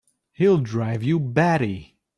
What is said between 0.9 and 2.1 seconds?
you batty!